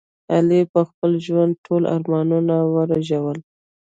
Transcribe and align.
علي 0.33 0.61
په 0.73 0.81
خپل 0.89 1.11
ژوند 1.25 1.53
ټول 1.65 1.83
ارمانونه 1.95 2.55
ورېژول. 2.73 3.39